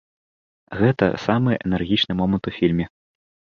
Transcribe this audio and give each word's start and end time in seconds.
Гэта 0.79 1.09
самы 1.27 1.51
энергічны 1.65 2.13
момант 2.25 2.43
у 2.55 2.57
фільме. 2.59 2.85